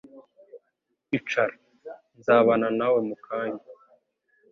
Icara. 1.17 1.55
Nzabana 2.17 2.67
nawe 2.79 2.99
mu 3.07 3.15
kanya. 3.25 3.63